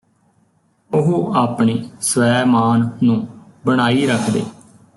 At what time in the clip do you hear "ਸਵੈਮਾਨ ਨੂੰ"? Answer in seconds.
2.01-3.27